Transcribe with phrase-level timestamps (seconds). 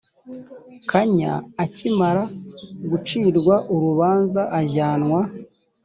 [0.89, 1.31] kanya
[1.63, 2.23] akimara
[2.89, 5.21] gucirwa urubanza ajyanwa